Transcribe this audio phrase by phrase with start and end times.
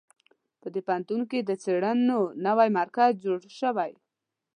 [0.61, 3.91] په دې پوهنتون کې د څېړنو نوی مرکز جوړ شوی